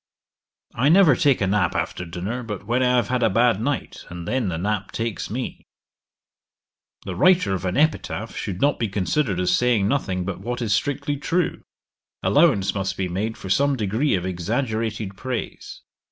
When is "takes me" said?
4.91-5.63